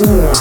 [0.00, 0.38] Yeah.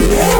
[0.00, 0.39] Yeah.